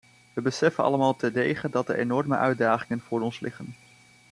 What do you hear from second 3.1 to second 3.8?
ons liggen.